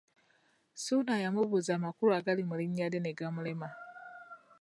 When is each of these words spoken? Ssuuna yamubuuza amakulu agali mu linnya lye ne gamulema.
Ssuuna 0.75 1.15
yamubuuza 1.23 1.71
amakulu 1.77 2.11
agali 2.19 2.43
mu 2.49 2.55
linnya 2.59 2.85
lye 2.91 2.99
ne 3.01 3.11
gamulema. 3.17 3.69